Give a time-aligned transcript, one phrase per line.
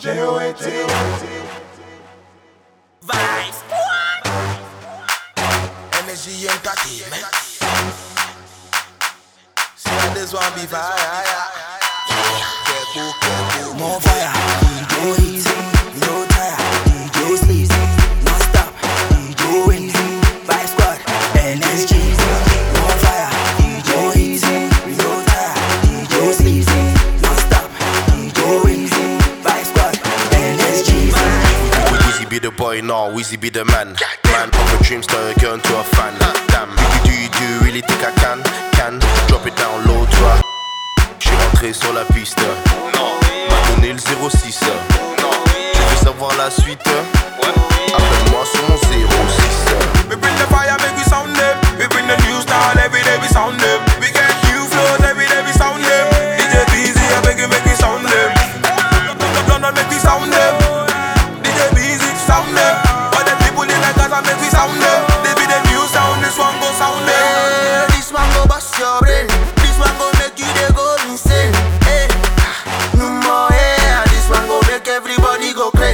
[0.00, 0.64] J-O-A-T.
[3.04, 3.58] Vibes.
[5.92, 7.34] Energy entertainment.
[9.76, 10.96] See how this one be fire.
[12.64, 13.74] Careful, careful.
[13.74, 14.32] More fire,
[14.88, 15.52] go easy,
[16.00, 16.59] no tire,
[32.70, 32.82] boy,
[33.36, 33.96] be the man.
[34.30, 36.14] Man a turn into a fan.
[36.54, 36.70] Damn,
[37.02, 37.66] do you do
[39.26, 40.20] drop it down low to
[41.34, 42.38] rentré sur la piste.
[42.38, 44.60] M'a donné le 06.
[45.72, 46.80] Tu veux savoir la suite?
[47.92, 49.00] Appelle-moi sur mon 06.
[50.08, 50.79] We bring the fire,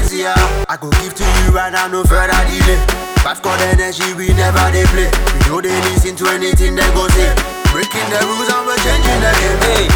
[0.06, 0.22] crazy.
[0.22, 0.66] Yeah.
[0.68, 2.78] I go give to you right now, no further delay.
[3.22, 5.10] Vibe Squad energy, we never they play.
[5.34, 7.34] We know they listen to anything they go say.
[7.74, 9.60] Breaking the rules and we're changing the game.
[9.66, 9.86] Hey,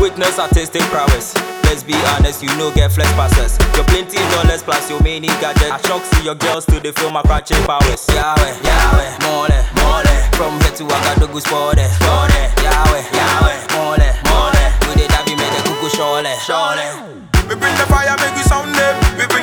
[0.00, 1.34] witness artistic prowess.
[1.64, 3.58] Let's be honest, you know get flex passes.
[3.74, 5.72] Your plenty dollars plus your many gadget.
[5.72, 8.06] I shock see your girls to the film my crotchet powers.
[8.14, 10.14] Yahweh, Yahweh, mole, mole.
[10.38, 12.30] From here to Agadogu sport sport.
[12.62, 14.64] Yahweh, Yahweh, mole, mole.
[14.84, 17.16] Do the davi me the kuku shole, shole.
[17.48, 18.42] We bring the fire, make we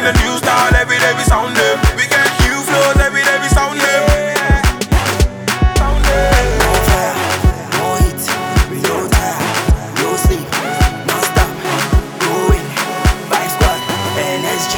[0.04, 1.80] the new style every day, we sound them.
[1.96, 4.04] We get new flows every day, we sound them.
[5.80, 6.44] Sound them.
[6.60, 7.16] No fire,
[7.80, 8.22] no heat,
[8.84, 9.40] no tire,
[10.04, 10.44] no sleep,
[11.08, 11.52] no stop,
[12.20, 12.68] going.
[13.32, 13.80] Vibe Squad,
[14.20, 14.76] NSG.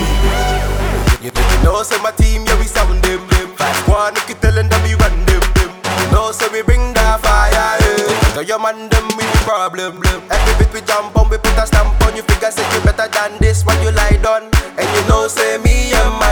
[1.25, 1.31] You
[1.63, 3.19] know, say my team, yeah, we sound them.
[3.57, 5.41] Vibe Squad, look you telling them we run them.
[6.11, 7.03] No, say we bring the fire.
[7.03, 7.04] Yeah.
[7.04, 7.04] Tell
[8.47, 10.01] your man them we the problem.
[10.29, 12.16] Every bit we jump on, we put a stamp on.
[12.16, 14.50] You figure say you better than this, what you lie done.
[14.78, 16.25] And you know, say me and my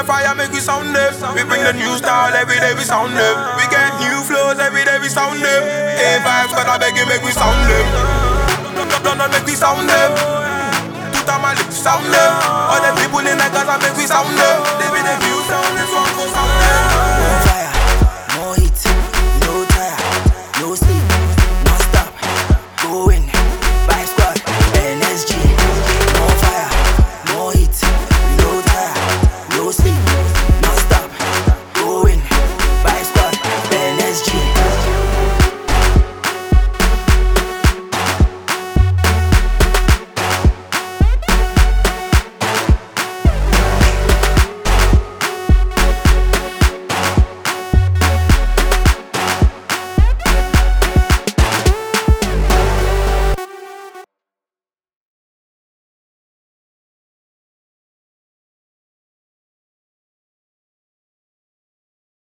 [0.00, 1.12] the fire, make we sound them.
[1.36, 3.36] We bring the new style every day, we sound them.
[3.60, 5.62] We get new flows every day, we sound them.
[6.00, 7.86] Hey, vibes, but I beg you, make we sound them.
[9.04, 10.10] London, make we sound them.
[11.12, 12.32] Tout à ma lips, sound them.
[12.48, 14.49] All the people in the Gaza, make we sound them.